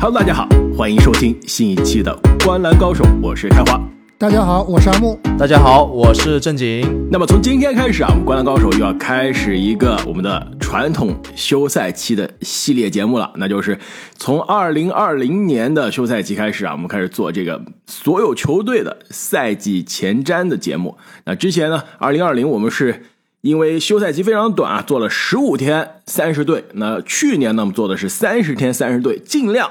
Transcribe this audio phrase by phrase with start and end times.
[0.00, 2.16] Hello，大家好，欢迎收听新一期的
[2.46, 3.80] 《观篮高手》，我是开花。
[4.16, 5.18] 大家好，我是阿木。
[5.36, 7.08] 大家好，我是正经。
[7.10, 13.76] 那么从今天开始啊，我们《观篮高手》又要开始一个我们的传统休赛期的系列节目了，那就是
[14.16, 20.96] 从二零二零年的休赛期开始啊，我们开始做这个所有球队的赛季前瞻的节目。
[21.24, 23.02] 那之前呢，二零二零我们是
[23.40, 26.66] 因为休赛期非常短啊，做了十五天三十队。
[26.74, 29.68] 那去年呢，我们做的是三十天三十队，尽量。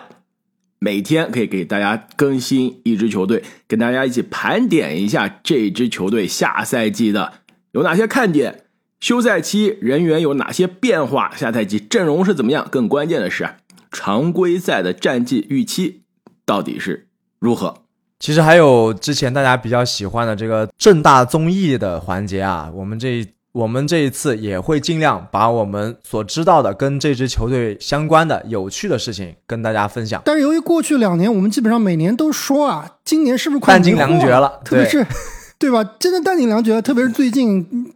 [0.80, 7.34] 每天可以给大家更新一支球队，跟大家一起盘点一下这支球队下赛季的
[7.72, 8.66] 有哪些看点，
[9.00, 12.68] 休赛期人员有哪些变化，下赛季阵容是怎么样？
[12.70, 13.50] 更关键的是，
[13.92, 16.02] 常规赛的战绩预期
[16.46, 17.08] 到底是
[17.40, 17.84] 如何？
[18.20, 23.26] 其实还有之前大家比较喜欢的这个正大综艺的环节啊，我们这。
[23.54, 30.22] 我们这一次也会尽量把我们所知道的跟这支球队相关的有趣的事情跟大家分享。
[30.26, 34.60] 但是由于过去两年我们基本上每年都说啊，今年是不是快弹尽粮绝了？
[34.64, 35.06] 特别是，
[35.58, 35.84] 对吧？
[35.98, 36.82] 真的弹尽粮绝了。
[36.82, 37.94] 特别是最近，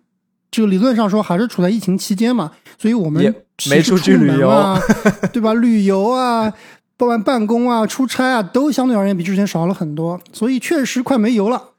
[0.50, 3.36] 就理论上说还是处在疫情期间嘛，所以我们
[3.70, 4.82] 没出去旅游啊，
[5.32, 5.54] 对吧？
[5.54, 6.52] 旅游啊，
[6.98, 11.71] 办办公啊，出差啊，都相对而言比之前少了很多，所以确实快没油了。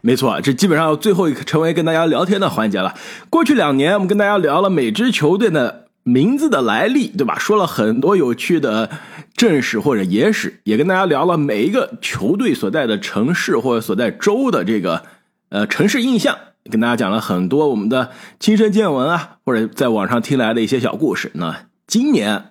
[0.00, 2.94] 没错，这基本上最后一个成为跟大家聊天的环节了。
[3.30, 7.38] 过去两年，我们跟大家聊了每支球队的名字的来历，对吧？
[7.38, 8.90] 说了很多有趣的
[9.36, 15.04] 正史或者野史，也跟大家聊了每一个球队所在的城市或者所在州的这个
[15.50, 16.36] 呃城市印象，
[16.70, 21.30] 跟大家讲了很多我们的亲身见闻啊，或者在网上听来的一些小故事。
[21.34, 22.46] 那今年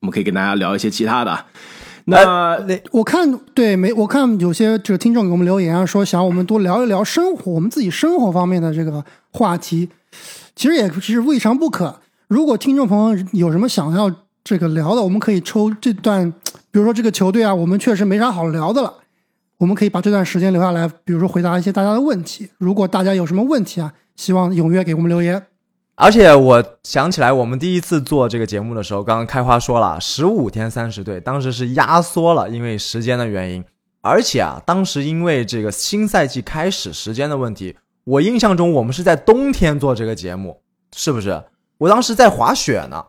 [0.00, 1.46] 我们可以跟大家聊一些其他的。
[2.08, 3.92] 那那我看对没？
[3.92, 9.88] 我看有些这个听众给我们留言啊，说想我们多聊一聊生活，我们自己生活方面的这个话题，
[10.54, 12.00] 其实也其实未尝不可。
[12.28, 14.10] 如果听众朋友有什么想要
[14.44, 16.32] 这个聊的，我们可以抽这段，
[16.70, 18.94] 比如说这个球队啊，我们确实没啥好聊的了，
[19.58, 22.48] 我们可以把这段时间留下来，比如说回答一些大家的问题。
[22.58, 25.42] 如果大家有什么问题啊，希望踊跃给我们留言。
[25.98, 33.64] 而且我想起来，我们第一次做这个节目的时候，刚刚开花说了十五天三十队，当时是压缩了，因为时间的原因。
[34.02, 40.60] 而且啊，当时因为这个新赛季开始时间的问题，我印象中我们是在冬天做这个节目，
[40.94, 41.42] 是不是？
[41.78, 43.06] 我当时在滑雪呢，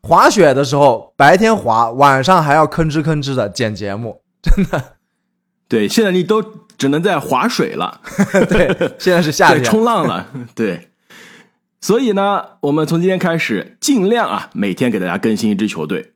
[0.00, 4.94] 滑雪的时候白天滑，晚上还要吭哧吭哧的剪节目，真的。
[5.66, 6.40] 对，现在你都
[6.78, 8.00] 只能在划水了。
[8.48, 8.68] 对，
[9.00, 10.28] 现在是夏天 冲浪了。
[10.54, 10.90] 对。
[11.84, 16.12] 所以呢，我们从今天开始，尽量啊，每天给大家更新一支球队，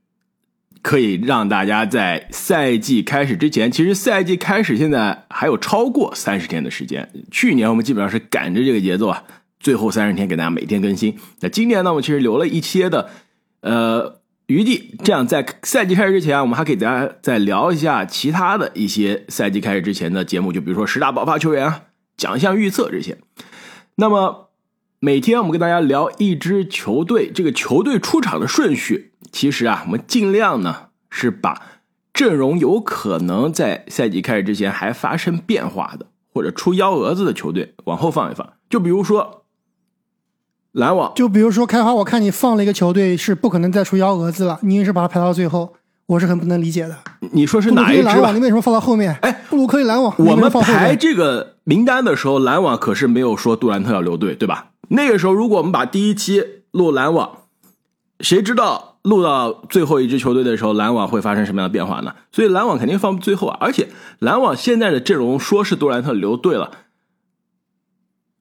[0.81, 7.11] 可以让大家在赛季开始之前，其实赛季开始现在还有超过三十天的时间。
[7.31, 9.25] 去年我们基本上是赶着这个节奏啊，
[9.61, 11.19] 最后三十天给大家每天更新。
[11.41, 13.11] 那今年呢，我们其实留了一些的
[13.61, 21.83] 呃余地，这样在赛季开始之前，我们还给大家再聊一下其他的一些赛季开始之前的节目，就比如说十大爆发球员啊、
[22.17, 23.19] 奖项预测这些。
[23.97, 24.48] 那么。
[25.01, 31.63] 每天我们跟大家聊一支球队，这个球队出场的顺序，其实啊，我们尽量呢是把
[32.13, 38.55] 阵容有可能在赛季开始之前还发生变化的，或者出幺蛾子的球队往后放一放。
[38.69, 39.45] 就比如说
[40.73, 45.75] 篮网，就比如说开花，我看你放了一个球队是不可能再出幺蛾子了，你硬是把它排到最后，
[46.07, 46.99] 我是很不能理解的。
[47.31, 48.03] 你说是哪一支？
[48.35, 49.17] 你为什么放到后面？
[49.23, 54.71] 哎，布鲁克林篮网，我们排这个名单的时候，篮网可是没有说杜兰特要留队，对吧？
[54.89, 57.43] 那个时候，如果我们把第一期录篮网，
[58.21, 62.15] 谁知道录到最后一支球队的时候，篮网会发生什么样的变化呢？
[62.33, 63.57] 所以篮网肯定放最后啊！
[63.61, 63.89] 而且
[64.19, 66.71] 篮网现在的阵容，说是杜兰特留队了，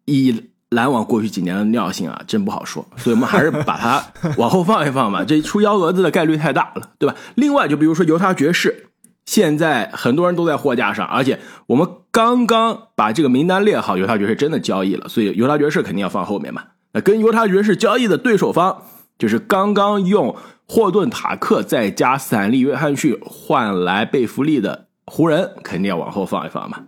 [0.05, 2.85] 以篮网过去几年的尿性啊，真不好说。
[2.97, 4.03] 所以我们还是把它
[4.37, 7.15] 往后放一放吧，这出幺蛾子的概率太大了，对吧？
[7.35, 8.86] 另外，就比如说犹他爵士。
[9.27, 16.63] 现在很多人都在货架上，而且我们刚刚把这个名单列好，犹他爵士真的交易了，所以犹他爵士肯定要放后面嘛。
[16.93, 18.83] 那跟犹他爵士交易的对手方，
[19.19, 20.33] 就是刚刚用
[20.65, 26.83] 霍顿塔克再加斯坦利约翰逊换来贝弗利的湖人，肯定要往后放一放嘛。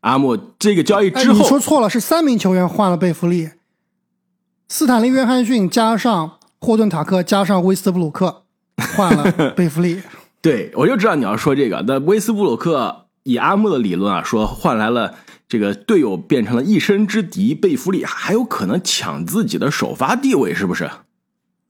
[0.00, 3.50] 阿木，这个交易之后，说错了，是三名球员换了贝弗利，
[4.66, 8.44] 斯坦利约翰逊加上霍顿塔克加上威斯布鲁克
[8.96, 10.00] 换了贝弗利。
[10.46, 11.82] 对，我就知道你要说这个。
[11.88, 15.16] 那威斯布鲁克以阿木的理论啊，说换来了
[15.48, 20.88] 这个队友变成了一生之敌，贝弗利还有可能抢自己的首发地位，是不是？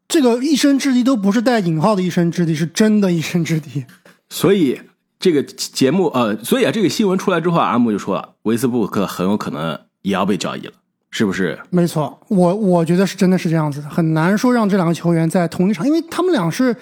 [0.06, 3.86] 这个一生之敌都不是带引号的一生之敌，是真的一生之敌。
[4.28, 4.78] 所以
[5.18, 10.72] 这个节目呃，所以啊，这个新闻出来之后，阿木就说了，威斯布鲁克很有可能也要被交易了，
[11.10, 11.58] 是不是？
[11.70, 16.76] 没错，我我觉得是真的是这样子的，很难说让这两个球员在同一场，因为他们俩是。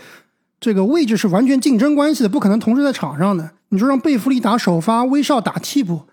[0.64, 3.50] 这个位置是完全竞争关系的，不可能同时在场上的。
[3.69, 6.05] 你说让贝弗利打首发，威少打替补，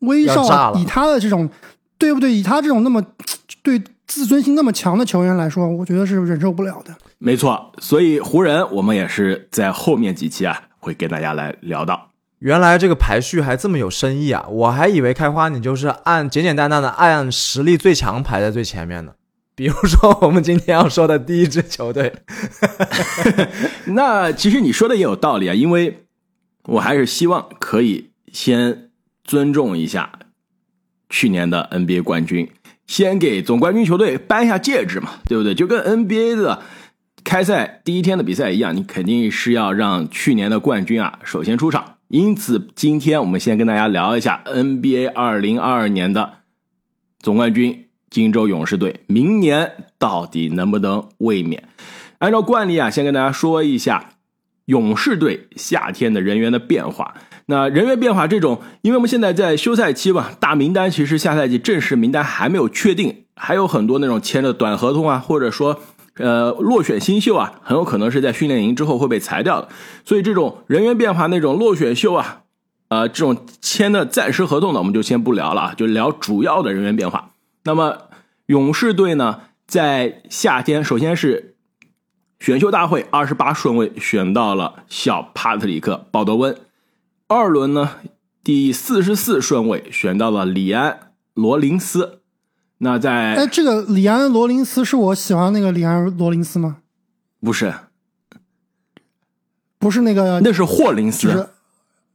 [0.00, 1.48] 威少以他的这种，
[1.96, 2.32] 对不对？
[2.32, 3.00] 以他这种那么
[3.62, 6.92] 对自尊心那么强的球员来说，我觉得是忍受不了的。
[7.18, 12.08] 没错，所以湖人我们也是在后面几期啊会跟大家来聊到。
[12.40, 14.44] 原来这个排序还这么有深意啊！
[14.50, 19.14] 我还以为开花你就是按简简单单的按实力最强排在最前面的。
[19.54, 22.12] 比如说我们今天要说的第一支球队，
[23.86, 26.04] 那其实你说的也有道理啊，因为
[26.64, 28.90] 我还是希望可以先
[29.24, 30.12] 尊重一下
[31.08, 32.48] 去年的 NBA 冠军，
[32.86, 35.54] 先给总冠军球队颁下戒指嘛，对不对？
[35.54, 36.62] 就跟 NBA 的
[37.22, 41.96] 开赛第一天的比赛一样，你肯定是要让去年的冠军啊首先出场。
[42.08, 46.38] 因此，今天我们先跟大家聊一下 NBA 二零二二年的
[47.20, 51.68] 总冠军金州勇士队，明年到底能不能卫冕？
[52.18, 54.10] 按照惯例啊，先跟大家说一下
[54.66, 57.14] 勇士队夏天的人员的变化。
[57.46, 65.80] 那人员变化这种，因为我们现在在休赛期吧，大名单其实下赛季正式名单还没有确定，还有很多那种签的短合同啊，或者说
[66.16, 69.68] 呃落选新秀啊，很有可能是在训练营之后会被裁掉的。
[70.04, 72.42] 所以这种人员变化那种落选秀啊，
[72.88, 77.30] 呃这种签的暂时合同呢，我们就先不聊了啊，就聊主要的人员变化。
[77.64, 78.08] 那么
[78.46, 81.56] 勇士队呢，在夏天首先是
[82.38, 86.56] 选秀大会二十八顺位选到了小帕特里克·鲍德温，
[87.28, 87.96] 二轮呢
[88.42, 90.92] 第四十四顺位选到了里安·
[91.34, 92.20] 罗林斯。
[92.78, 96.78] 那在哎，在这个里安·罗林斯是我喜欢那个里安·罗林斯吗？
[97.40, 97.74] 不是，
[99.78, 101.50] 不是那个，那是霍林就是斯。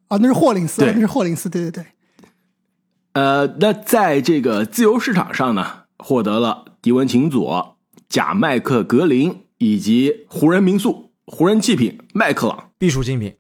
[0.08, 1.86] 啊，那是霍林斯，对那是霍林斯，对对对。
[3.16, 5.66] 呃，那在这个自由市场上呢，
[5.98, 7.78] 获得了迪文琴佐、
[8.10, 12.72] 贾麦克格林以及湖人民宿、湖人祭品麦克朗。
[12.78, 13.34] 必属精品。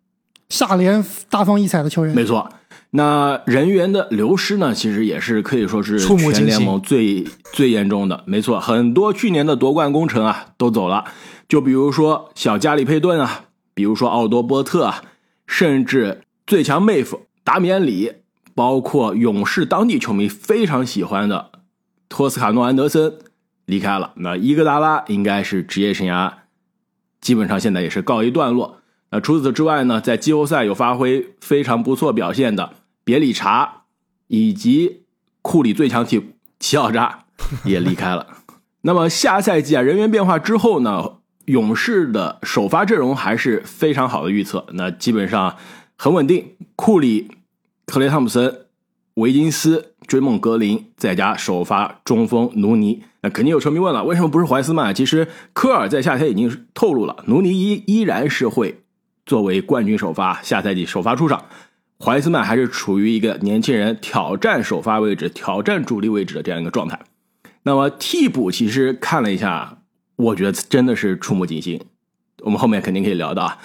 [0.48, 2.50] 下联大放异彩的球员，没错，
[2.92, 8.24] 那人员的流失呢，其实也是可以说是全联盟最最严重的。
[8.25, 11.04] 没错，很多去年的夺冠功臣啊都走了，
[11.50, 15.04] 就比如说小加里佩顿啊，比如说奥多波特啊，
[15.45, 18.13] 甚至最强妹夫达米安里，
[18.56, 21.52] 包括勇士当地球迷非常喜欢的
[22.10, 23.19] 托斯卡诺安德森
[23.66, 24.13] 离开了。
[24.16, 26.31] 那伊戈达拉应该是职业生涯
[27.19, 28.81] 基本上现在也是告一段落。
[29.12, 32.74] 那除此之外呢，在季后赛有发挥非常不错表现的
[33.04, 33.84] 别里查，
[34.28, 35.04] 以及
[35.42, 37.25] 库里最强替补齐奥扎
[37.66, 38.28] 也离开了。
[38.81, 45.58] 那么下赛季啊，人员变化之后呢，勇士的首发阵容还是非常好的预测，那基本上
[45.96, 46.56] 很稳定。
[46.75, 47.35] 库里、
[47.86, 48.66] 克雷汤普森、
[49.16, 53.04] 维金斯、追梦格林，再加首发中锋努尼。
[53.22, 54.94] 那肯定有球迷问了，为什么不是怀斯曼？
[54.94, 58.82] 其实科尔在夏天已经透露了，努尼依依然是会
[59.26, 61.46] 作为冠军首发，下赛季首发出场。
[61.98, 67.00] 怀斯曼还是处于一个年轻人挑战首发位置、挑战主力位置的这样一个状态。
[67.64, 69.78] 那么替补其实看了一下，
[70.18, 71.80] 我觉得真的是触目惊心。
[72.42, 73.58] 我们后面肯定可以聊到啊，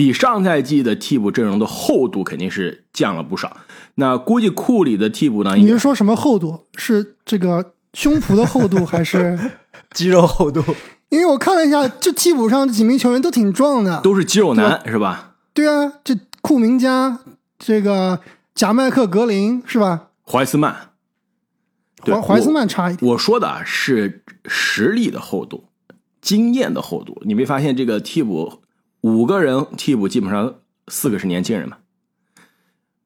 [0.00, 3.54] 比上赛季的替补阵容的厚度肯定是降了不少。
[3.96, 6.58] 那估计库里的替补呢，你是说什么厚度？
[6.74, 9.38] 是这个胸脯的厚度，还是？
[9.92, 10.64] 肌肉厚度，
[11.10, 14.00] 因为我看了一下，这替补上这几名球员都挺壮的。
[14.00, 15.34] 都是肌肉男是吧？
[15.52, 17.18] 对啊，这库明加，
[17.58, 18.20] 这个
[18.54, 20.06] 贾麦克格林是吧？
[20.26, 20.92] 怀斯曼，
[22.02, 23.12] 对怀怀斯曼差一点。
[23.12, 25.64] 我说的啊是实力的厚度，
[26.22, 27.20] 经验的厚度。
[27.26, 28.62] 你没发现这个替补
[29.02, 30.56] 五个人替补基本上
[30.88, 31.78] 四个是年轻人嘛？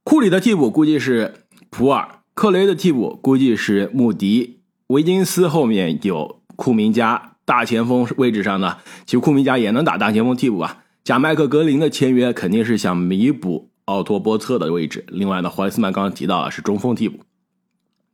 [0.03, 10.85] 库里的替补估计是普尔，克雷的替补估计是穆迪，维金斯后面有库明加，大前锋位置上呢，其实库明加也能打大前锋替补啊。
[11.05, 15.05] 贾麦克格林的签约肯定是想弥补奥托波特的位置。
[15.09, 17.21] 另外呢，怀斯曼刚刚提到了是中锋替补。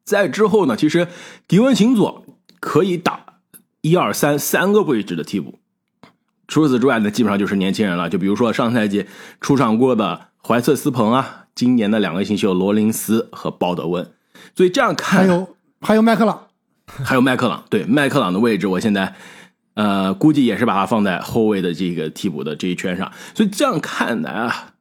[0.04, 1.06] 在之后呢，其实
[1.46, 2.26] 迪文琴佐
[2.58, 3.38] 可以打
[3.80, 5.59] 一二三三个位置的替补。
[6.50, 8.10] 除此之外呢，基本上就是年轻人了。
[8.10, 9.06] 就比如说上赛季
[9.40, 14.06] 出场过的怀特斯彭啊，今年的两个新秀罗林斯和鲍德温。
[14.56, 16.48] 所以这样看，还有还有麦克朗，
[16.84, 19.14] 还有麦克朗，对麦克朗的位置，我现在
[19.74, 23.12] 呃估计也是把他放在后卫的这个替补的这一圈上。
[23.32, 24.72] 所以这样看来啊，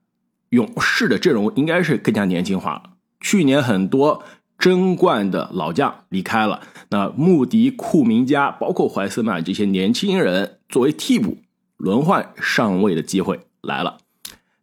[0.49, 2.83] 勇士的阵容应该是更加年轻化了。
[3.21, 4.23] 去年很多
[4.57, 11.37] 争冠的老将离开了，那穆迪、库明加，包括怀斯曼这些年轻人作为替补
[11.79, 13.97] 轮换上位的机会来了。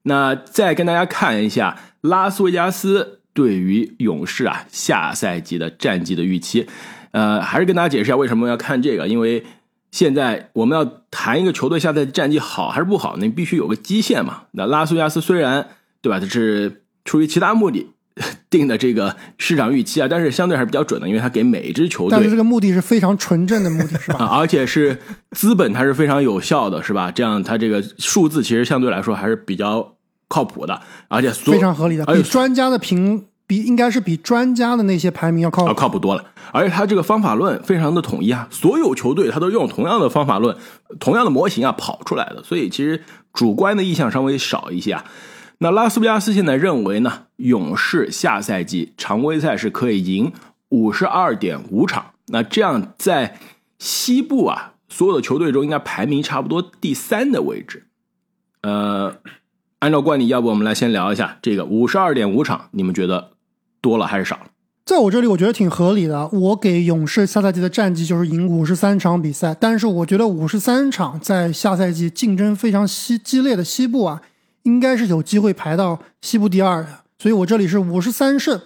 [0.02, 6.68] 那再跟大家看一下拉斯维加斯对于勇士啊下赛季的战绩的预期。
[7.10, 9.44] 呃，还是跟大家解释一下为什么要看这个，因为
[9.90, 14.42] 现在我们要谈一个球队下赛季战绩好还是不好，你必须有个基线嘛。
[14.52, 15.70] 那拉斯维加斯虽然
[16.02, 17.88] 对吧，它是出于其他目的
[18.48, 24.24] 定的这个市场预期啊，但是相对还是比较准的，因为他给每一支球队但是这个目的是非常纯正的目的，是 啊，吧？
[24.38, 24.98] 而且是
[25.32, 27.10] 资本它是非常有效的，是吧？
[27.10, 29.94] 这样它这个数字其实相对来说还是比较
[30.28, 36.24] 靠谱的，而且非常合理的，而且比专家的评比应该是比专家的那些排名要靠要靠谱多了。
[36.52, 40.56] 而且它这个方法论非常的统一啊，所有球队它都用同样的方法论、
[40.98, 43.02] 同样的模型啊跑出来的，所以其实
[43.34, 45.04] 主观的意向稍微少一些啊。
[45.58, 50.32] 那拉斯维加斯现在认为呢，勇士下赛季常规赛是可以赢
[50.68, 53.38] 五十二点五场，那这样在
[53.78, 57.86] 西部啊所有的球队中应该排名差不多第三的位置。
[58.62, 59.16] 呃，
[59.78, 63.30] 按照惯例，要不我们来先聊一下这个五十二点五场，你们觉得
[63.80, 64.38] 多了还是少？
[64.84, 66.28] 在我这里，我觉得挺合理的。
[66.28, 74.22] 我给勇士下赛季的战绩就是赢五十三场比赛，但是我觉得五十三场在下赛季竞争非常激激烈的西部啊，
[74.66, 77.04] 应该是有机会排到西部第二的。
[77.18, 78.60] 所以我这里是五十三胜，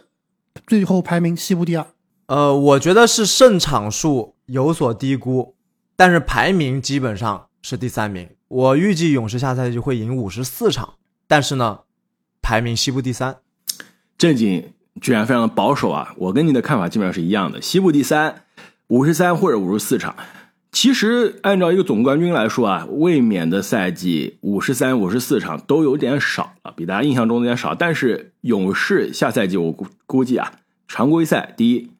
[0.66, 1.86] 最后排名西部第二。
[2.26, 5.54] 呃，我觉得是胜场数有所低估，
[5.94, 8.28] 但是排名基本上是第三名。
[8.48, 10.94] 我预计勇士下赛季会赢五十四场，
[11.28, 11.80] 但是呢，
[12.40, 13.36] 排名西部第三。
[14.16, 16.14] 正经居然非常的保守啊！
[16.16, 18.44] 我跟你的看法基本上是一样的，西部第三，
[18.88, 20.16] 五十三或者五十四场。
[20.72, 27.74] 其实按照一个总冠军来说啊，卫冕的赛季五十三、五十四场都有点少了，比大家印象中有点少。
[27.74, 30.52] 但是勇士下赛季我估估计啊，
[30.86, 31.90] 常规赛第一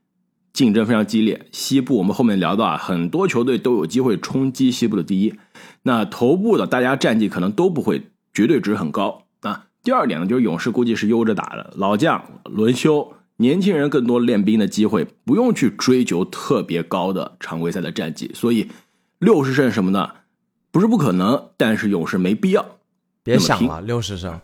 [0.52, 5.34] 竞争非常激烈，西部我们后面聊到啊，很多球队都有机会冲击西部的第一。
[5.82, 9.66] 那头部的大家战绩可能都不会绝对值很高啊。
[9.82, 18.70] 第二点呢，就是勇士估计是悠着打的，老将轮休，年轻人更多练兵的机会，不用去追求特别高的常规赛的战绩，所以
[19.18, 20.16] 六十胜什么的
[20.70, 22.76] 不是不可能，但是勇士没必要。
[23.22, 24.38] 别想了，六十胜。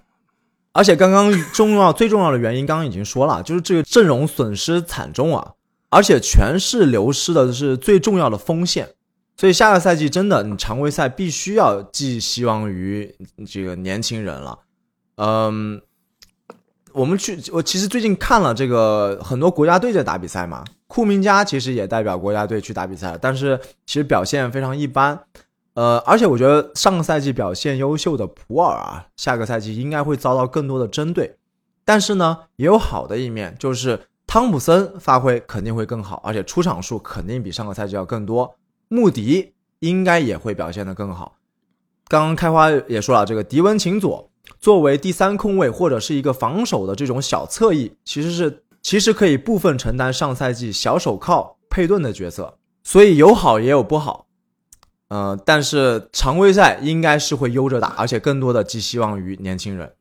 [0.73, 5.53] 而且刚刚重要最重要的原因，刚刚已经说了，就是这个阵容损失惨重啊，
[5.91, 8.88] 而且全是流失的是最重要的锋线，
[9.37, 13.15] 所以下个赛季真的你常规赛必须要寄希望于
[13.47, 14.59] 这个年轻人了。
[15.17, 15.81] 嗯，
[16.97, 25.21] 我们去，我其实最近看了这个很多国家队在打比赛嘛，库明加其实也代表国家队去打比赛，但是其实表现非常一般。
[25.75, 31.37] 呃，而且我觉得上个赛季表现优秀的普尔啊，下个赛季应该会遭到更多的针对。
[31.85, 38.57] 但是呢，也有好的一面，就是汤普森发挥肯定会更好，而且出场数肯定比上个赛季要更多。
[38.88, 41.37] 穆迪应该也会表现得更好。
[42.09, 54.26] 刚刚开花也说了，这个迪文琴佐作为第三控卫或者是一个防守的这种小侧翼，其实是其实可以部分承担上赛季小手铐佩顿的角色，所以有好也有不好。
[55.09, 59.93] 呃，但是常规赛应该是会悠着打，而且更多的寄希望于年轻人。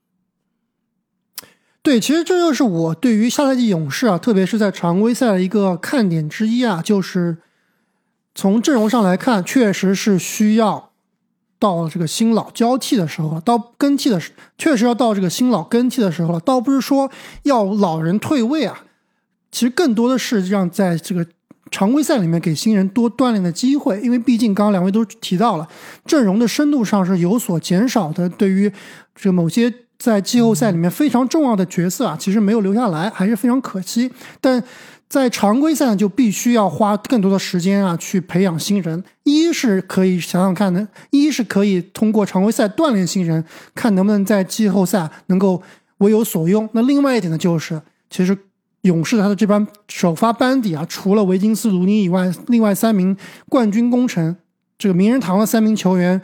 [1.84, 7.38] 对，其实这就是我对于下赛季勇士啊，特别是在常规赛的一个看点之一啊，就是
[8.34, 10.92] 从阵容上来看，确实是需要
[11.60, 16.40] 到了这个新老交替的时候了，到更替的时，确实要到这个新老更替的时候了。
[16.40, 17.10] 倒不是说
[17.44, 18.84] 要老人退位啊，
[19.52, 21.26] 其实更多的是让在这个
[21.72, 25.68] 常规赛里面给新人多锻炼的机会，因为毕竟刚刚两位都提到了，
[26.06, 28.72] 阵容的深度上是有所减少的，对于
[29.16, 29.74] 这某些。
[29.98, 34.12] 在季后赛里面非常重要的角色啊，其实没有留下来，还是非常可惜。
[34.42, 34.62] 但
[35.16, 39.02] 在常规赛呢就必须要花更多的时间啊，去培养新人。
[39.24, 43.42] 一是可以想想看的，一是可以通过常规赛锻炼新人，
[43.74, 45.64] 看能不能在季后赛能够
[46.00, 46.68] 为有所用。
[46.74, 48.38] 那另外一点呢，就是其实
[48.82, 53.16] 勇士他的这班首发班底啊，除了维金斯、卢尼以外，另外三名
[53.48, 54.36] 冠军功臣，
[54.78, 56.22] 这个名人堂的三名球员。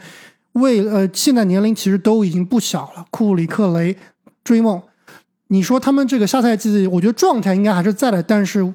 [0.52, 3.06] 为呃，现在年龄其实都已经不小了。
[3.10, 3.96] 库里、克雷、
[4.44, 4.82] 追梦，
[5.46, 8.22] 你说他们这个下赛季，我觉得状态应该还是在的。
[8.22, 8.74] 但是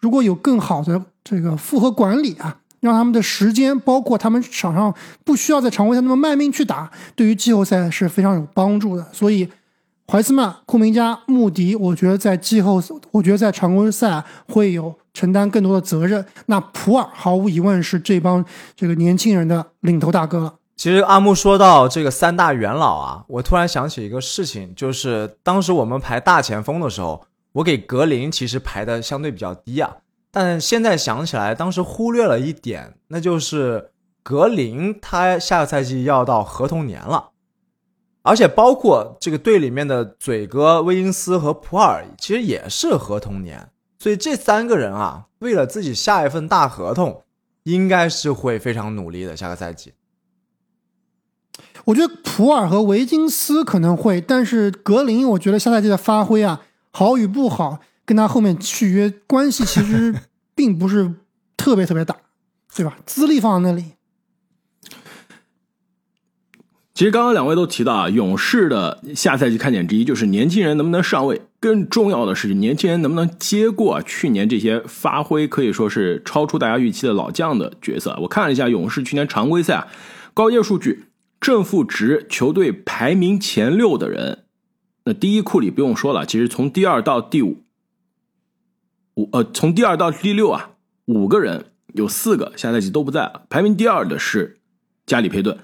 [0.00, 9.06] 如果有更好的这个复合管理啊，让他们的时间，包括他们场上不需要在常规赛那么卖命去打，对于季后赛是非常有帮助的。
[9.12, 9.48] 所以，
[10.06, 16.24] 怀斯曼、库明加、穆迪，我觉得在季后，我觉得在常规赛会有承担更多的责任。
[16.46, 18.44] 那普尔毫无疑问是这帮
[18.76, 20.54] 这个年轻人的领头大哥了。
[20.76, 27.24] 其实阿木说到这个三大元老啊，我突然想起一个事情，就是当时我们排大前锋的时候，
[27.56, 29.98] 我给格林其实排的相对比较低啊，
[30.30, 33.90] 但现在想起来，当时忽略了一点，那就是
[34.22, 37.30] 格林他下个赛季要到合同年了，
[38.22, 47.22] 而且包括这个队里面的嘴哥威金斯和普尔，其实也是合同年，所以这三个人啊，为了自己下一份大合同。
[47.66, 49.36] 应该是会非常努力的。
[49.36, 49.92] 下个赛季，
[51.86, 56.62] 我觉得普尔和维金斯可能会，但是格林，我觉得下赛季的发挥啊，
[56.98, 60.14] 好与不好，跟他后面续约关系其实
[60.56, 61.12] 并不是
[61.54, 62.16] 特别特别大，
[62.74, 62.96] 对吧？
[63.04, 63.84] 资历放在那里。
[66.94, 78.16] 其实刚刚两位都提到啊，勇士的下赛季看点之一就是年轻人能不能上位，更重要的是年轻人能不能接过去年这些发挥可以说是超出大家预期的老将的角色。
[78.22, 79.88] 我看了一下勇士去年常规赛啊，
[80.32, 81.04] 高阶数据
[81.38, 84.45] 正负值球队排名前六的人，
[85.06, 87.62] 那第一库里不用说了，其实从第二到第五，
[89.14, 90.72] 五呃从第二到第六啊，
[91.04, 94.58] 五个人有四个下赛季都不在了，排名第二的是
[95.06, 95.56] 加里佩顿。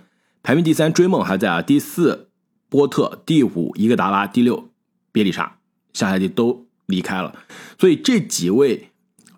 [0.45, 1.61] 排名第三，追梦还在啊。
[1.61, 2.29] 第四，
[2.69, 4.71] 波特；第五，伊戈达拉；第六，
[5.11, 5.59] 别里沙，
[5.93, 7.37] 下赛季都离开了。
[7.79, 8.91] 所以这几位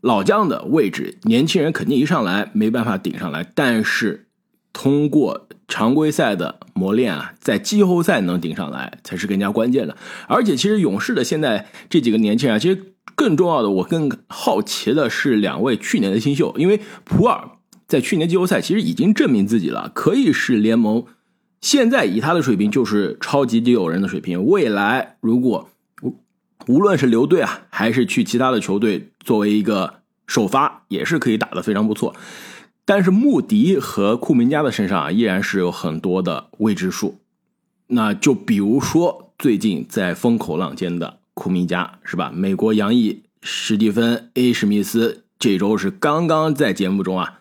[0.02, 3.50] 老将的位置，年轻人肯定一上来没办法顶上来。
[3.54, 4.28] 但是
[4.74, 9.96] 通过常规赛的磨练啊，在季后赛能顶上来才是更加关键的。
[10.28, 17.48] 而且，其实勇士的现在这几个年轻人，其实更重要的，我更好奇的是两位去年的新秀，因为普尔。
[17.86, 21.04] 在去年季后赛，其实已经证明自己了，可以是联盟
[21.60, 24.46] 现在以他的水平就是超级第六人的水平。
[24.46, 25.68] 未来如果
[26.66, 32.16] 无论是留队啊，还是去其他的球队作为一个首发，也是可以打得非常不错。
[32.84, 37.18] 但是穆迪和库明加的身上啊，依然是有很多的未知数。
[37.86, 42.30] 那就比如说最近在风口浪尖的库明加，是吧？
[42.34, 47.40] 美国洋裔史蒂芬 A 史密斯这周是刚刚在节目中啊。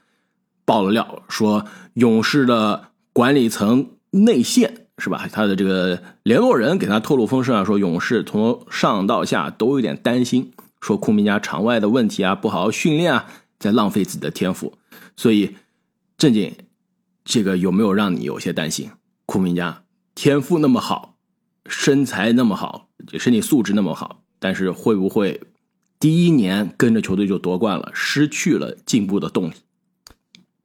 [0.66, 5.28] 爆了料，说勇士的管理层内线是吧？
[5.30, 13.26] 他的这个联络人给他透露风声啊，说勇士从上到下都有点担心，说库明加场外的问题啊，不好好训练啊，
[13.60, 14.74] 在浪费自己的天赋。
[15.16, 15.56] 所以，
[16.18, 16.56] 正经，
[17.24, 18.92] 这个有没有让你有些担心？
[19.26, 19.84] 库明加
[20.16, 21.16] 天赋那么好，
[21.68, 25.42] 身材那么好，身体素质那么好，但是会不会
[26.00, 29.54] 第一年跟着球队就夺冠了，失去了进步的动力？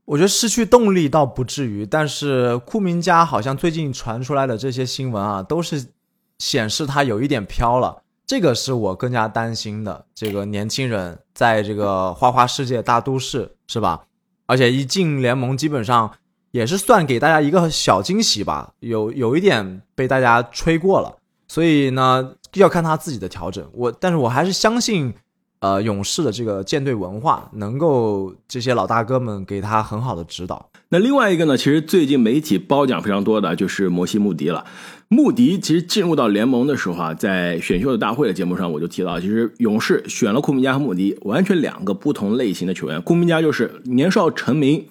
[0.06, 5.92] 我觉得失去动力倒不至于，但是库明加好像最近传出来的这些新闻啊，都是
[6.38, 10.06] 显示他有一点飘了，这个是我更加担心的。
[10.14, 14.06] 这个年轻人在这个花花世界大都市是吧？
[14.48, 16.10] 而且一进联盟，基本上
[16.50, 21.14] 也是算给大家一个小惊喜吧，有有一点被大家吹过了，
[21.46, 23.64] 所以呢，要看他自己的调整。
[23.72, 25.14] 我，但是我还是相信。
[25.60, 30.70] 呃，勇士的这个舰队文化能够这些老大哥们给他很好的指导。
[30.90, 34.64] 那另外一个呢，其实最近媒体褒奖非常多的就是摩西穆迪了。
[35.08, 43.02] 穆迪其实进入到联盟的时候啊，在选秀的大会的节目上我就提到，其实勇士选了库明加和穆迪，完全两个不同类型的球员。
[43.02, 44.86] 库明加就是年少成名，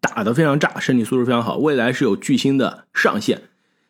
[0.00, 3.42] 打得非常炸，身体素质非常好，未来是有巨星的上限。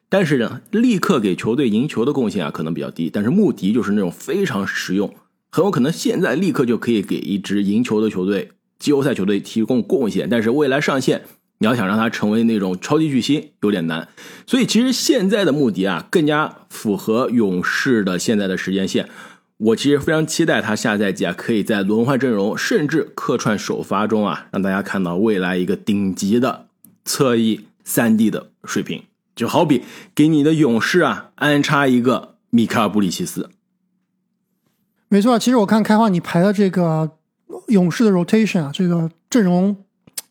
[0.08, 3.10] 但是呢，立刻给球队赢球的贡献啊，可能比较低。
[3.12, 5.14] 但是穆迪就是那种非常实用。
[5.50, 11.24] 很有可能现在立刻就可以给一支赢球的球队、季后赛球队提供贡献，但是未来上线，
[11.62, 14.08] 你要想让他成为那种超级巨星有点难。
[14.48, 19.08] 所以其实现在的穆迪啊，更加符合勇士的现在的时间线。
[19.58, 26.66] 我其实非常期待他下赛季啊，可以在轮换阵容甚至客串首发中啊，让大家看到未来一个顶级的
[27.04, 29.04] 侧翼三 D 的水平。
[29.36, 29.84] 就好比
[30.16, 33.48] 给你的勇士啊安插一个米卡尔布里奇斯。
[35.08, 37.12] 没错，其实我看开花你排的这个
[37.68, 39.76] 勇士的 rotation 啊，这个阵容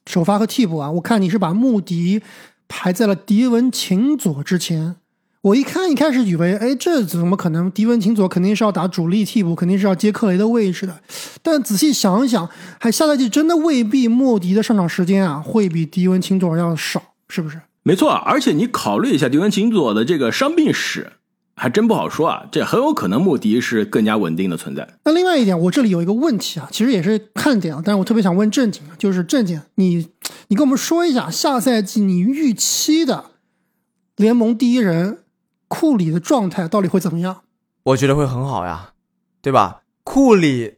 [0.06, 2.22] 首发和替补啊，我看你是把穆迪
[2.68, 4.96] 排在了迪文琴佐之前。
[5.42, 7.72] 我一看一开始以为，哎，这怎么可能？
[7.72, 11.00] 迪文琴佐肯定是要打主力替补，肯定是要接克雷的位置的。
[11.42, 12.48] 但仔细想一想，
[12.80, 17.60] 还下赛季真的未必穆迪的上场时间啊会比迪文琴佐要少，是不是？
[17.82, 21.14] 没错，而且你考虑一下迪文琴佐的这个伤病史。
[21.62, 24.96] 还真不好说啊，这很有可能穆迪是更加稳定的存在。
[25.04, 30.10] 那另外一点，我这里有一个问题啊，其实也是看点啊，但是我特别想问正经，就是正经，你
[30.48, 33.26] 你跟我们说一下下赛季你预期的
[34.16, 35.20] 联盟第一人
[35.68, 37.44] 库里的状态到底会怎么样？
[37.84, 38.94] 我觉得会很好呀，
[39.40, 39.84] 对吧？
[40.04, 40.78] 库里，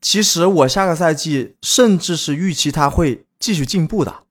[0.00, 4.22] 其实我下个赛季甚至是预期他会继续进步的。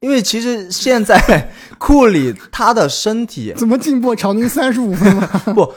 [0.00, 4.14] 因为其实现在 库里他的身体 怎么进步？
[4.16, 5.26] 场均三十五分吗？
[5.54, 5.72] 不，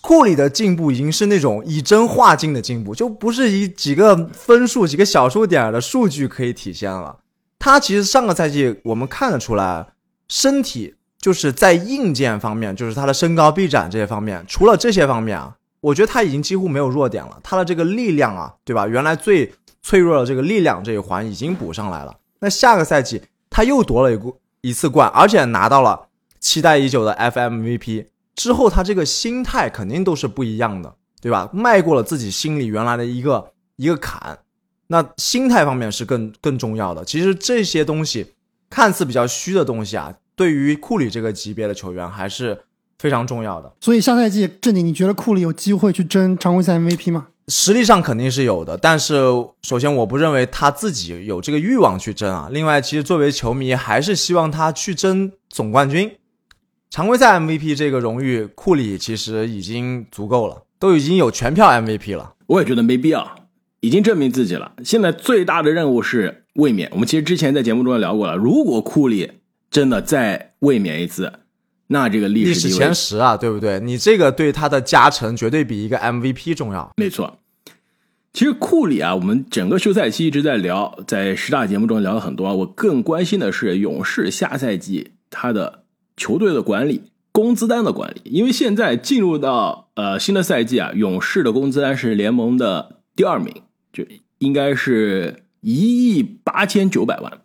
[0.00, 7.16] 库里的进步已经是那种以真化境的进步，就不是以几个分数、几个小数点的数据可以体现了。
[7.58, 9.86] 他其实上个赛季我们看得出来，
[10.28, 17.40] 身体就是在硬件方面，就是他的身高臂展这些方面，除了这些方面啊，我觉得他已经几乎没有弱点了。
[17.42, 18.86] 他的这个力量啊，对吧？
[18.86, 22.14] 原来最脆弱的这个力量这一环已经补上来了。
[22.40, 23.22] 那下个赛季
[23.54, 26.08] 他又夺了一个一次冠，而且拿到了
[26.40, 31.48] 期待已久的 FMVP 之后，他这个心态肯定都是不一样的，对吧？
[31.52, 34.40] 迈过了自己心里原来的一个一个坎，
[34.88, 37.04] 那心态方面是更更重要的。
[37.04, 38.34] 其实这些东西
[38.68, 42.60] 看似比较虚的东西啊，对于库里这个级别的球员还是
[42.98, 43.72] 非常重要的。
[43.80, 47.28] 所以下赛季正经，你觉得库里有机会去争常规赛 MVP 吗？
[47.48, 49.16] 实力上肯定是有的，但是
[49.62, 52.48] 首先我不认为他自己有这个欲望去争啊。
[52.50, 56.10] 另外，其实作为球迷，还是希望他去争总冠军、
[56.90, 58.46] 常规赛 MVP 这个荣誉。
[58.46, 62.32] 库里其实已经足够了，都已经有全票 MVP 了。
[62.46, 63.48] 我也觉得没必要，
[63.80, 64.72] 已经证明自己了。
[64.82, 66.88] 现在最大的任务是卫冕。
[66.92, 69.30] 我们其实之前在节目中也聊过了，如果库里
[69.70, 71.30] 真的再卫冕一次，
[71.88, 73.78] 那这个历史前十啊，对不对？
[73.80, 76.90] 你这个对他的加成绝对比一个 MVP 重要。
[76.96, 77.38] 没错，
[78.32, 82.54] 其实库里啊，我们整个休赛期一直在聊，在十大节目中聊了很多。
[82.56, 85.84] 我更关心的是勇士下赛季他的
[86.16, 93.52] 球队的管理、工资单的管理，因为现在进入到呃新的赛季啊，勇士的工资单是联盟的第二名，
[93.92, 94.04] 就
[94.38, 97.40] 应该是一亿八千九百万，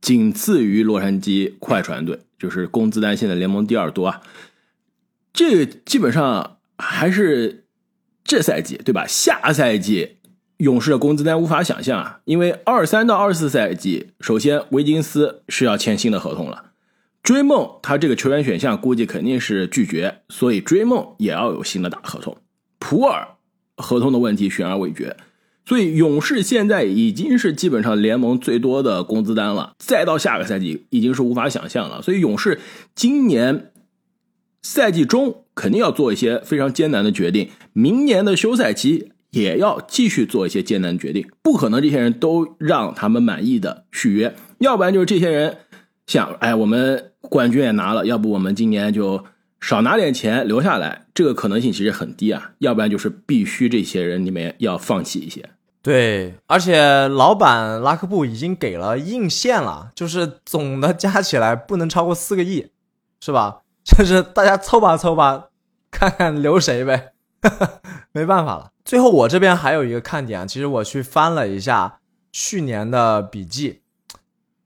[0.00, 2.20] 仅次于洛杉矶快船队。
[2.38, 4.22] 就是工资单现在联盟第二多啊，
[5.32, 7.64] 这个基本上还是
[8.24, 9.06] 这赛季对吧？
[9.06, 10.16] 下赛季
[10.58, 16.72] 勇士的工资单无法想象啊，因为二三到二四赛季，首先维金斯是要签新的合同了，
[17.22, 22.36] 追梦他这个球员选项估计肯定是拒绝，所以追梦也要有新的大合同。
[22.78, 23.28] 普尔
[23.76, 25.16] 合同的问题悬而未决。
[25.66, 32.00] 所以勇士现在已经是基本上联盟最多的工资单了，再到下个赛季已经是无法想象了。
[32.00, 32.60] 所以勇士
[32.94, 33.72] 今年
[34.62, 45.58] 赛季中肯定要做一些非常艰难的决定，明年的休赛期也要继续做一些艰难决定，不可能这些人都让他们满意的续约，要不然就是这些人
[46.06, 49.24] 想，哎，我们冠军也拿了，要不我们今年就
[49.60, 55.44] 少拿点钱留下来，这个可能性其实很低啊，要不然就是必须这些人里面要放弃一些。
[55.86, 62.72] 对，而且老板拉克布已经给了硬线了，就是总的加起来不能超过四个亿，
[63.20, 63.60] 是吧？
[63.86, 65.50] 就是大家凑吧凑吧，
[65.92, 67.12] 看看留谁呗，
[68.10, 68.72] 没办法了。
[68.84, 72.00] 最后我这边还有一个看点，其实我去翻了一下
[72.32, 73.82] 去年的笔记，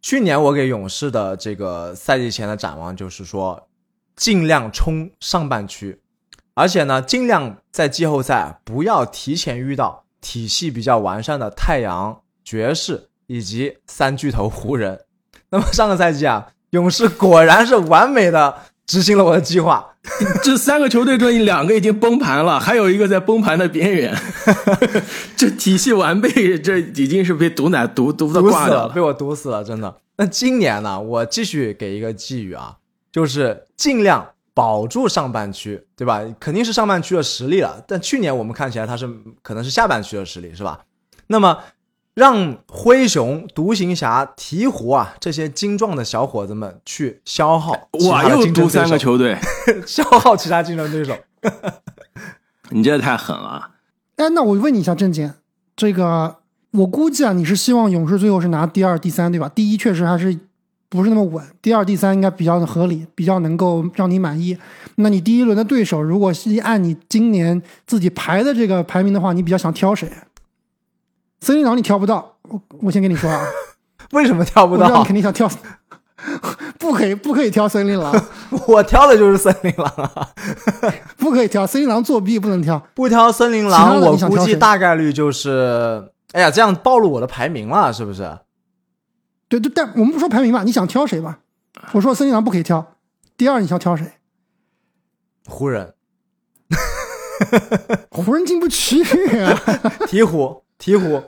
[0.00, 3.68] 去年我给勇士的这个赛季前的展望就是说，
[4.16, 6.00] 尽量冲上半区，
[6.54, 10.06] 而且呢，尽量在季后赛不要提前遇到。
[10.20, 15.00] 体系比较完善的太阳、爵士以及三巨头湖人，
[15.50, 18.54] 那么上个赛季啊，勇士果然是完美的
[18.86, 19.86] 执行了我的计划。
[20.42, 24.16] 这三个球队中，两个已经崩盘了，还有一个在崩盘的边缘。
[25.36, 29.94] 这体系完备，这已经是被毒奶毒毒的挂了，被我毒死了，真的。
[30.16, 32.76] 那今年呢，我继续给一个寄语啊，
[33.12, 34.30] 就是尽量。
[34.60, 36.22] 保住上半区，对吧？
[36.38, 37.82] 肯定是上半区的实力了。
[37.88, 39.08] 但去年我们看起来他是
[39.40, 40.80] 可能是下半区的实力，是吧？
[41.28, 41.60] 那么
[42.12, 47.72] 让灰熊、独行侠、鹈鹕啊这些精壮的小伙子们去消耗，
[48.06, 49.38] 哇，又独三个球队，
[49.86, 51.16] 消耗其他竞争对手。
[52.68, 53.70] 你这太狠了！
[54.16, 55.36] 哎，那我问你一下，郑简，
[55.74, 56.36] 这个
[56.72, 59.48] 我估计啊，你是希望勇士最后是拿第二、第三，对吧？
[59.48, 60.38] 第一确实还是。
[60.90, 64.58] 不是那么稳，第二、第三应该比较的合理，比较能够让你满意。
[64.96, 70.10] 那你第一轮的对手，如果是按你今年自己排的这个排名的话，你比较想挑谁？
[71.40, 73.40] 森林狼你挑不到，我我先跟你说啊，
[74.12, 74.98] 为什么挑不到？
[74.98, 75.48] 你肯定想挑，
[76.76, 78.12] 不可以不可以挑森林狼，
[78.66, 80.28] 我挑的就是森林狼啊，
[81.16, 88.28] 不可以挑森林狼作弊不能挑，不挑森林狼，我估计大概率就是，哎呀，这样暴露我的排名了，是不是？
[89.50, 91.40] 对对，但我们不说排名吧，你想挑谁吧？
[91.92, 92.96] 我说森林狼不可以挑，
[93.36, 94.12] 第二你想挑谁？
[95.46, 95.94] 湖人，
[98.10, 99.02] 湖人进不去
[99.40, 99.60] 啊。
[100.06, 101.22] 鹈鹕，鹈鹕，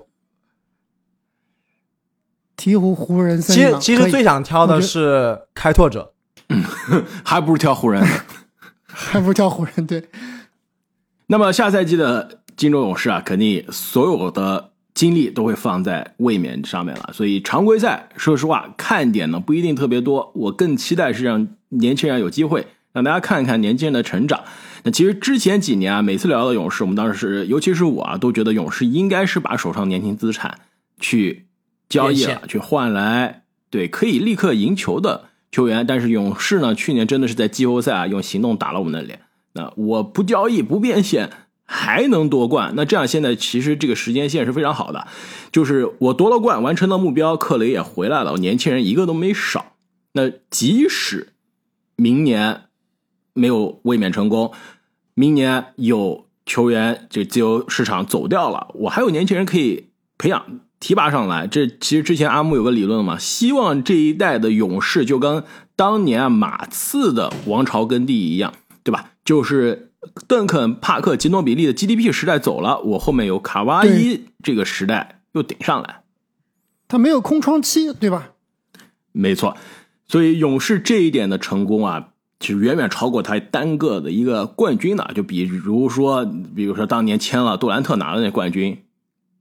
[2.57, 3.41] 鹈鹕，湖人。
[3.41, 6.15] 其实其实最想挑的是开拓者，
[7.25, 8.07] 还不如挑湖人，
[8.87, 9.85] 还不如挑湖人。
[9.85, 10.09] 对。
[11.27, 14.72] 那么下赛季的金州勇士啊，肯定所有的。
[14.95, 20.31] 精力都会放在卫冕上面了，所以常规赛说实话看点呢不一定特别多。
[20.35, 24.45] 我更期待是让年轻人有机会，让大家看一看年轻人的成长。
[24.85, 30.59] 那其实之前几年啊，每次聊到勇士，我们当时是，尤其是我啊，都觉得勇士应该是把手上年轻资产
[31.01, 31.47] 去
[31.89, 35.87] 交易了，去换来对可以立刻赢球的球员。
[35.87, 39.21] 但是勇士呢，去年真的是在季后赛啊用行动打了我们的脸。
[39.55, 41.31] 那我不交易不变现。
[41.75, 45.09] 还能夺冠，那这样现在其实这个时间线是非常好的，
[45.51, 49.73] 就是我夺了冠，完成了目标，克雷也回来了，我年轻人一个都没少。
[50.13, 51.33] 那即使
[51.97, 52.65] 明年
[53.33, 54.53] 没有卫冕成功，
[55.15, 59.87] 明年有球员这自由市场走掉了，我还有年轻人可以
[60.19, 61.47] 培养提拔上来。
[61.47, 65.43] 这其实之前阿木有个理论嘛，希望这一代的勇士就跟
[65.75, 68.53] 当年马刺的王朝跟地一样，
[68.85, 69.13] 对吧？
[69.25, 69.92] 就是
[70.27, 76.03] 邓肯、帕克、吉诺比利的 GDP 时代走了，我后面有卡哇伊这个时代又顶上来，
[76.89, 78.31] 他没有空窗期，对吧？
[79.13, 79.57] 没错。
[80.09, 82.09] 所以勇士这一点的成功啊，
[82.41, 85.11] 其实远远超过他单个的一个冠军的。
[85.15, 88.83] 就比如说，比如说当年签了杜兰特拿的那冠军，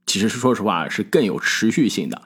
[0.06, 2.22] 其实是说实话是更有持续性的。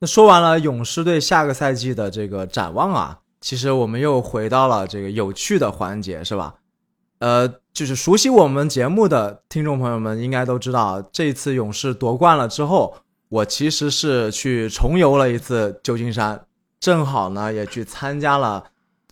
[0.00, 6.56] 那说完了勇士队下个赛季的这个展望啊，其实我们又回到了这个有趣的环节，是吧？
[7.24, 12.94] 呃，就是熟悉我们节目的听众朋友们应该都知道，这次勇士夺冠了之后，
[13.30, 16.44] 我其实是去重游了一次旧金山。
[16.80, 18.62] 正好呢，也去参加了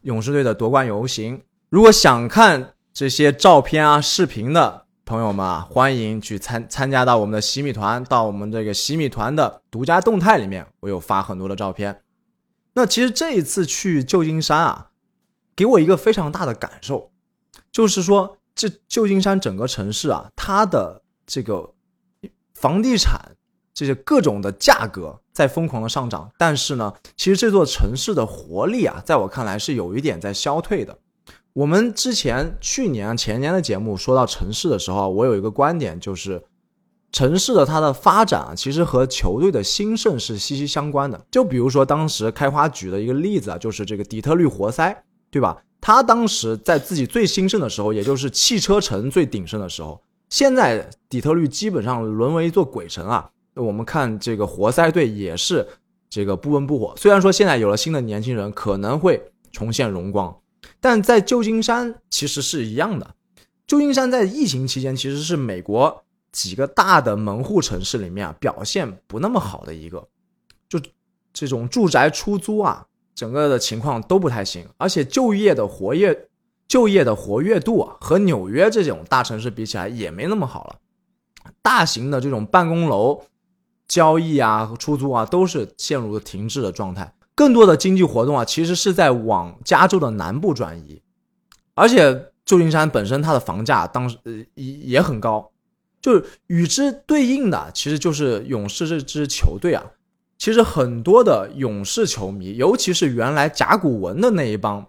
[0.02, 1.40] 勇士队的夺冠游行。
[1.70, 12.02] 如果想看这些照片啊、视频的朋友们啊，欢迎去参参加到我们的洗米团，到我们这个洗米团的独家动态里面，我有发很多的照片。
[12.74, 14.90] 那其实这一次去旧金山啊，
[15.56, 17.10] 给我一个非常大的感受，
[17.70, 21.72] 就是说这旧金山整个城市啊，它的这个
[22.54, 23.20] 房地产
[23.74, 25.18] 这些各种的价格。
[25.32, 30.98] 在疯狂的上涨，但是呢，其实这座城市的活力啊，在我看来是有一点在消退的。
[31.54, 36.44] 我们之前去年前年的节目说到城市的时候，我有一个观点，就是
[37.12, 41.18] 城市的它的发展啊，其实和球队的兴盛是息息相关的。
[41.30, 45.56] 就比如说当时开花举的一个例子啊，就是这个底特律活塞，对吧？
[45.82, 53.28] 他当时在自己最兴盛的时候，也就是汽车城最鼎盛的时候，现在底特律基本上沦为一座鬼城啊。
[53.54, 55.66] 我们看这个活塞队也是
[56.08, 56.94] 这个不温不火。
[56.96, 60.34] 虽然说现在有了新的年轻人，可能会重现荣光，
[60.80, 63.14] 但在旧金山其实是一样的。
[63.66, 70.06] 旧金山在疫情期间其实是美国几个大的门户城市里面啊表现不那么好的一个，
[70.68, 70.80] 就
[71.32, 76.28] 这种住宅出租啊，整个的情况都不太行，而且就业的活跃
[76.66, 80.76] 就业的活跃度啊和纽约这种大城市比起来也没那么好了。
[81.60, 83.22] 大型的这种办公楼。
[83.88, 91.02] 交易啊出租啊都是陷入了停滞的状态，更多的经济活动啊其实是在往加州的南部转移，
[91.74, 95.50] 而且旧金山本身它的房价当时呃也也很高，
[96.00, 99.84] 就是与之对应的其实就是勇士这支球队啊，
[100.42, 104.84] 其实很多的勇士球迷，尤其是原来甲骨文的那一帮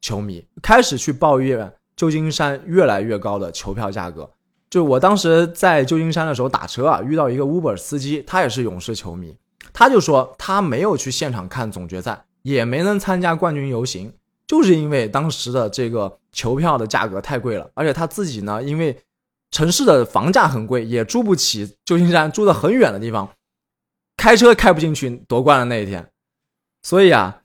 [0.00, 4.30] 球迷，开始去抱怨旧金山越来越高的球票价格。
[4.70, 9.36] 就我当时在旧金山的时候打车啊，遇到一个 Uber 司机，他也是勇士球迷，
[9.74, 14.10] 他就说他没有去现场看总决赛，也没能参加冠军游行，
[14.46, 18.96] 就是因为当时的这个球票的价格太贵了，而且他自己呢，因为
[19.50, 23.28] 城市的房价很贵，也住不起旧金山，住的很远的地方，
[24.16, 26.10] 开车开不进去夺冠的那一天，
[26.82, 27.42] 所以啊，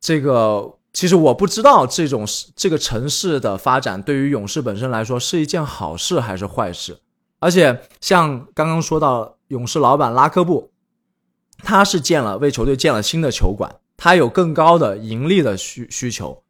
[0.00, 0.78] 这个。
[0.94, 2.24] 其实我不知道这种
[2.54, 7.00] 这个城市的发展对于勇士本身来说是一件好事还是坏事。
[7.40, 10.70] 而且像刚刚说到勇士老板拉科布，
[11.58, 16.44] 他是建了为球队建了新的球馆，他有更高的盈利的需需求。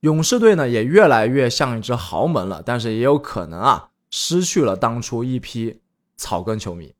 [0.00, 5.80] 勇士队呢也越来越像一支豪门了，但是也有可能啊失去了当初一批
[6.18, 6.92] 草根球迷。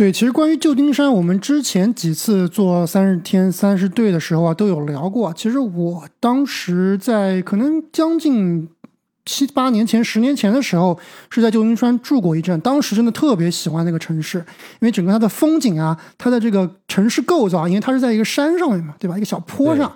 [0.00, 5.30] 对，其实关于旧金山，我们之前几次做三十天三十队的时候啊，都有聊过。
[5.34, 8.66] 其实我当时在可能将近
[9.26, 12.58] 七八年前、十年前的时候，是在旧金山住过一阵。
[12.62, 19.18] 当时真的特别喜欢那个城市，因为整个它的风景啊，它的这个城市构造，因为它是在一个山上面嘛，对吧？
[19.18, 19.94] 一个小坡上，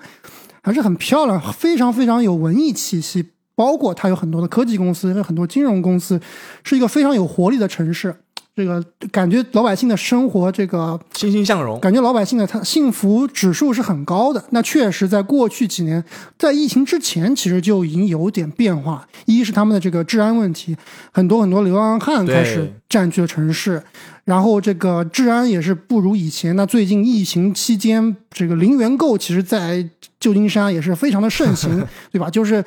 [0.62, 3.30] 还是很漂亮，非常非常有文艺气息。
[3.54, 6.20] 包括它有很多的科技公司，有很多金融公司，
[6.62, 8.14] 是一个非常有活力的城市。
[8.56, 14.44] 这个感觉老百姓的生活，这个欣欣向荣，感觉老百姓的他幸福指数是很高的。
[14.50, 16.02] 那确实，在过去几年，
[16.38, 19.04] 在疫情之前，其实就已经有点变化。
[19.26, 20.76] 一是他们的这个治安问题，
[21.10, 23.82] 很多很多流浪汉开始占据了城市，
[24.24, 26.54] 然后这个治安也是不如以前。
[26.54, 29.84] 那最近疫情期间，这个零元购其实，在
[30.20, 32.30] 旧金山也是非常的盛行， 对吧？
[32.30, 32.64] 就是。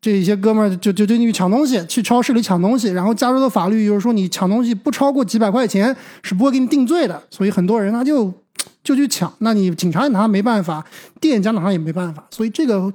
[0.00, 8.32] 这一些哥们儿就就就去抢东西，去超市里抢东西，然后加州的法律就是说，你抢东西不超过几百块钱是不会给你定罪的，所以很多人他就
[8.82, 10.82] 就去抢，那你警察拿没办法，
[11.20, 12.90] 店家拿也没办法，所以这个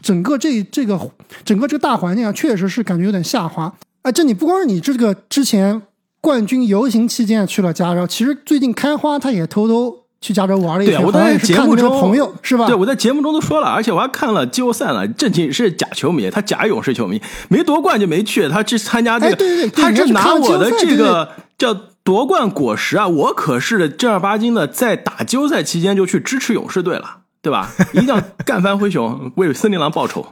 [0.00, 1.10] 整个这这个
[1.44, 3.74] 整个这个大环境啊，确实是感觉有点下滑。
[4.02, 5.82] 啊，这你不光是你这个之前
[6.20, 12.66] 冠军游行期间去了加州，其实最近开花他也偷偷去加州玩了一圈，对我在节目中朋友是吧？
[12.66, 15.06] 对，我在节目中都说了，而且我还看了季后赛了。
[15.06, 23.06] 郑经是假球迷，他假勇士球迷，没夺冠就没去，他去参加这个，哎对对对他是拿我的这个叫夺冠果实啊！
[23.06, 27.70] 我可是正儿八经的在打季后赛期间就去支持勇士队了，对吧？
[27.92, 30.26] 一定要干翻灰熊，为森林狼报仇。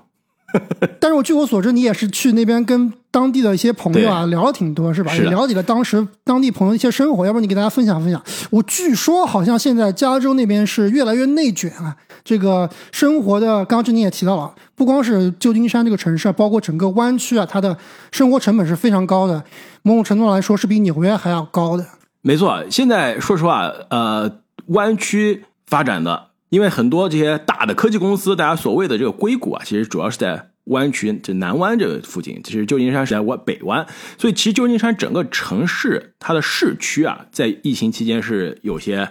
[1.01, 5.13] 但是我据我所知，你也是去那边跟当地的一些朋友啊聊了挺多，是吧？
[5.13, 8.23] 是也了解了当时当地朋友的一些生活，要不然你给大家分享分享。
[8.51, 17.77] 我据说好像现在加州那边是越来越内卷啊，这个生活的，刚刚这你也提到了，不光是旧金山这个城市啊，包括整个湾区啊，它的
[18.13, 19.43] 生活成本是非常高的，
[19.83, 21.85] 某种程度来说是比纽约还要高的。
[22.23, 24.31] 没错，现在说实话，呃，
[24.67, 32.41] 湾区发展的，因为很多这些大的科技公司，大家所谓的这个硅谷啊，其实主要是在湾区，这南湾这个附近。
[32.43, 39.11] 其实旧金山是在湾北湾，所以其实旧金山整个城市它的市区啊，在疫情期间是有些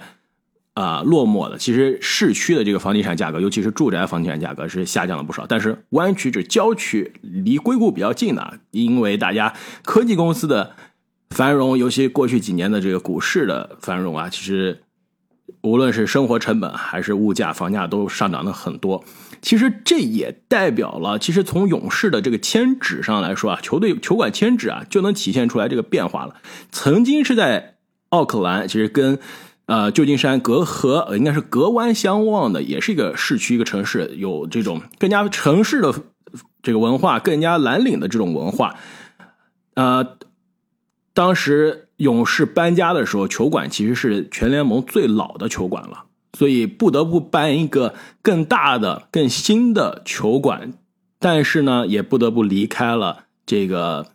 [0.73, 1.55] 啊、落寞的。
[1.59, 9.53] 其实市区的这个房地产价格，尤其是住宅房地产价格是下降了不少，但是湾区这郊区，离硅谷比较近的，因为大家
[9.83, 10.71] 科技公司的。
[11.31, 14.83] 繁荣，尤其过去几年的这个股市的繁荣啊，其实
[15.61, 19.03] 无论是生活成本还是物价、房价都上涨了很多。
[19.41, 26.35] 其实这也代表了，其实从勇士的这个签纸上来说啊，球队球馆签纸啊，就能体现出来这个变化了。
[26.71, 27.75] 曾经是在
[28.09, 29.19] 奥克兰，其实跟
[29.67, 35.93] 呃旧金山隔河，应该是隔湾相望的，也是一个市区一个城市，有这种更加城市的
[36.63, 38.75] 这个文化，更加蓝领的这种文化。
[39.75, 40.17] 呃，
[41.13, 46.05] 当时勇士搬家的时候，球馆其实是全联盟最老的球馆了，
[46.37, 50.73] 所以不得不搬一个更大的、更新的球馆。
[51.19, 54.07] 但是呢，也不得不离开了这个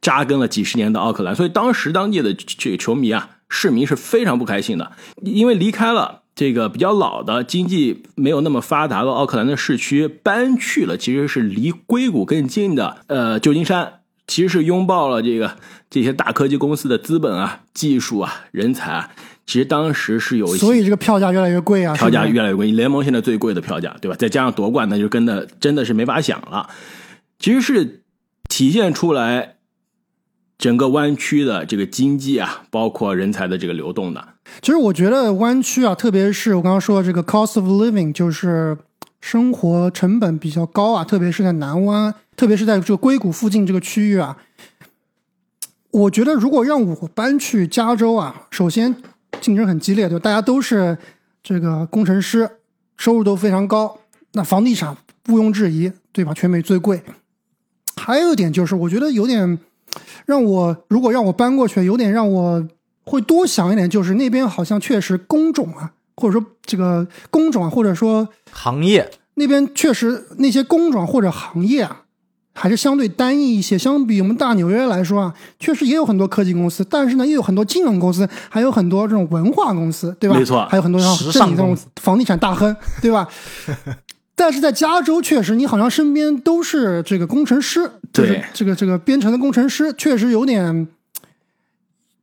[0.00, 13.99] 扎根了几十年的奥克兰，所以当时当地的这个球迷啊，市民是非常不开心的，因为离开了这个比较老的、经济没有那么发达的奥克兰的市区，搬去了其实是离硅谷更近的呃旧金山。
[14.30, 15.56] 其实是拥抱了这个
[15.90, 19.10] 这些大科技公司的资本啊、技术啊、人才啊。
[19.44, 24.16] 其实当时是有所以这个票价越来越贵啊，票价越来越贵，联盟现在最贵的票价，对吧？
[24.16, 26.70] 再加上夺冠，那就跟的真的是没法想了。
[27.40, 28.04] 其实是
[28.48, 29.56] 体现出来
[30.56, 34.24] 整个湾区的这个经济啊，包括人才的这个流动的。
[34.62, 38.78] 其实我觉得湾区啊，特别是我刚刚说的这个 cost of living，就是
[39.20, 44.34] 生活成本比较高啊，特别是在南湾，特别是在这个硅谷附近这个区域啊。
[45.90, 48.96] 我觉得如果让我搬去加州啊，首先
[49.42, 50.22] 竞争很激烈，对吧？
[50.24, 50.96] 大家都是
[51.42, 52.50] 这个工程师，
[52.96, 53.98] 收入都非常高，
[54.32, 54.96] 那房地产
[55.28, 56.32] 毋庸置疑，对吧？
[56.32, 57.02] 全美最贵。
[57.96, 59.58] 还有一点就是，我觉得有点
[60.24, 62.66] 让我，如果让我搬过去，有点让我
[63.04, 72.04] 会多想一点，就是那边好像确实工种啊，或者说这个工种啊，或者说行业那边确实那些工种或者行业啊，
[72.52, 73.78] 还是相对单一一些。
[73.78, 80.36] 相比我们大纽约来说啊，确实也有很多科技公司，但是呢，也有很多金融公司，还有很多这种文化公司，对吧？
[80.36, 83.28] 没错还有很多像时这里这种房地产大亨，对吧？
[84.34, 90.88] 但是在加州，确实你好像身边都是这个工程师，就是对这个这个编程的工程师，确实有点，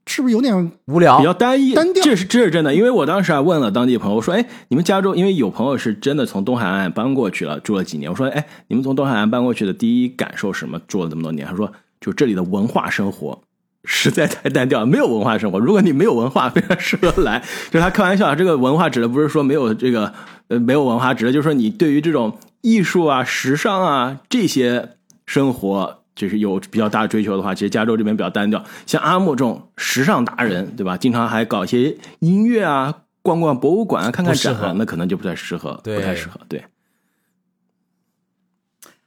[0.07, 2.73] 是不是有点无聊比较单一，单调这是这是真的。
[2.73, 8.09] 因为我当时还问了当地朋友，我说：“哎，你们加州，因为有朋友是真的从东海岸搬过去了，住了几年。
[8.09, 10.79] 我说：哎，你们从东海岸搬过去的第一感受是什么？
[10.87, 11.45] 住了这么多年？
[11.45, 13.41] 他说：就这里的文化生活
[13.83, 15.59] 实在太单调，没有文化生活。
[15.59, 17.43] 如果你没有文化，非常适合来。
[17.69, 20.13] 就是他开玩笑，这个文化指的不是说没有这个
[20.47, 24.91] 呃没有文化，指的就是说你对于这种艺术啊、时尚啊这些
[25.25, 28.61] 生活。”就是有比较大的追求的话，其实加州这边比较单调。
[28.87, 30.97] 像阿木这种时尚达人，对吧？
[30.97, 36.41] 经常还搞一些音乐啊，逛逛博物馆啊，看看展那可能就不太适合，对不太适合。
[36.49, 36.65] 对，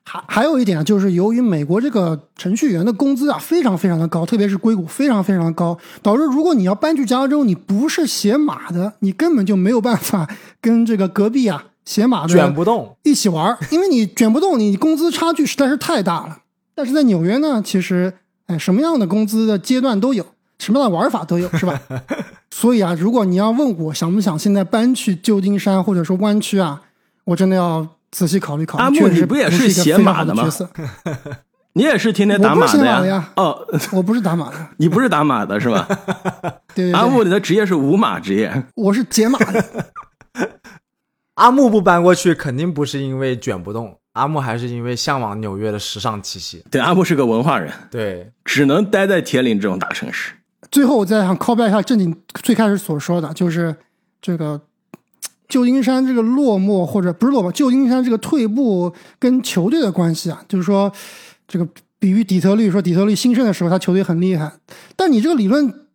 [0.05, 10.29] 还还有一点啊，就是由于美国这个程序员的工资啊非常非常的高，特别是硅谷非常非常的高，导致如果你要搬去加州，你不是写码的，你根本就没有办法
[10.61, 12.97] 跟这个隔壁啊写码的卷不动。
[13.03, 16.39] 一起玩，因为你卷不动，你工资差距实在是太大了。
[16.81, 18.11] 但是在纽约呢，其实
[18.47, 20.25] 哎，什么样的工资的阶段都有，
[20.59, 21.79] 什么样的玩法都有，是吧？
[22.51, 26.81] 所以啊，如果你要问我想不想现在搬去旧金山或者说湾区啊，
[27.25, 28.85] 我真的要仔细考虑考虑。
[28.85, 30.71] 阿木你不也是是一个写非常好码的吗角色？
[31.75, 33.59] 你也是天天打我不是写码的呀哦，
[33.93, 35.87] 我不是打码的， 你不是打码的是吧？
[36.75, 38.65] 对对阿木，你的职业是无码职业。
[38.75, 39.65] 我是解码的。
[41.35, 46.63] 阿木不搬过去，肯定不是因为卷不动，阿木还是因为向往纽约的时尚气息。
[46.71, 50.33] 对，阿木是个文化人，对，只能待在铁岭这种大城市。
[50.71, 53.75] 最后，我再想 call back 一下正经最开始所说的，就是
[54.21, 54.61] 这个
[55.49, 60.93] 旧金山这个落寞，或者不是落寞，旧金山这个退步跟球队的关系啊，就是说
[61.49, 61.67] 这个
[61.99, 64.53] 比喻底特律，说底特律兴盛的时候，他球队很厉害，
[64.95, 65.87] 但你这个理论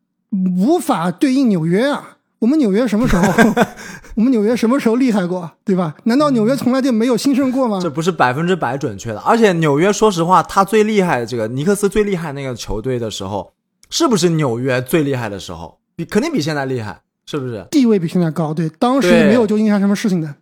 [0.58, 2.18] 无法对应纽约啊。
[2.40, 3.24] 我们纽约什么时候？
[4.16, 5.52] 我们纽约什么时候厉害过？
[5.66, 5.96] 对吧？
[6.06, 7.80] 难道纽约从来就没有兴盛过吗？
[7.82, 9.20] 这不是百分之百准确的。
[9.20, 13.54] 而且纽约，说实话，他最厉害的这个尼克斯最厉害那个球队的时候，
[13.90, 15.80] 是不是纽约最厉害的时候？
[15.98, 17.66] 比肯定比现在厉害，是不是？
[17.70, 18.54] 地位比现在高。
[18.54, 20.36] 对，当时没有旧金山什么事情的。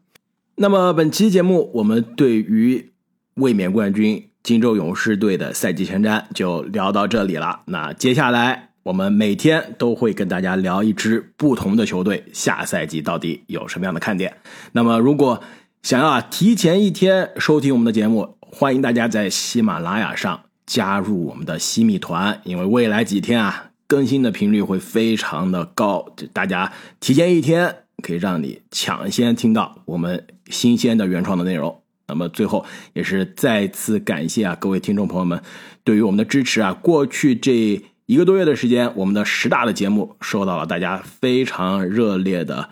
[0.55, 2.91] 那么本期节目，我们对于
[3.35, 7.61] 卫冕冠军金州勇士队的赛季前瞻就聊到这里了。
[7.65, 8.72] 那接下来。
[8.83, 14.35] 我们每天都会跟大家聊一支不同的球队下赛季到底有什么样的看点。
[14.73, 15.41] 那么，如果
[15.81, 31.81] 想要提前一天收听我们的节目，欢迎大家在喜马拉雅上加入我们的西米团，因为未来几天啊更新的频率会非常的高，大家提前一天可以让你抢先听到我们新鲜的原创的内容。
[32.05, 35.41] 那么最后也是再次感谢啊各位听众朋友们
[35.85, 37.81] 对于我们的支持啊，过去这。
[38.05, 42.67] 一个多月的时间，我们的十大的节目受到了大家非常热烈的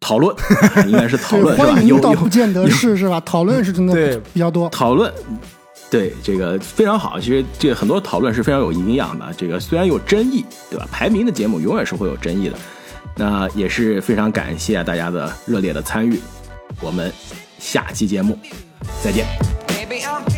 [0.00, 0.34] 讨论，
[0.88, 1.72] 应该是讨论是吧？
[1.72, 3.20] 欢迎倒不见得是是吧？
[3.20, 4.68] 讨论是真的对比较多。
[4.70, 5.12] 讨论
[5.90, 9.32] 对这个非常好，其实这个很多讨论是非常有营养的。
[9.36, 10.88] 这个虽然有争议，对吧？
[10.90, 12.56] 排名的节目永远是会有争议的。
[13.16, 16.18] 那也是非常感谢大家的热烈的参与。
[16.80, 17.12] 我们
[17.58, 18.36] 下期节目
[19.02, 20.33] 再见。